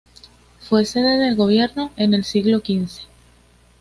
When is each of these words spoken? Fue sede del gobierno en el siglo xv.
Fue 0.61 0.83
sede 0.85 1.19
del 1.23 1.35
gobierno 1.35 1.91
en 1.95 2.15
el 2.15 2.23
siglo 2.23 2.63
xv. 2.65 3.05